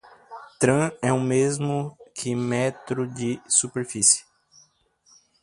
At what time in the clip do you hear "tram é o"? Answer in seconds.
0.59-1.19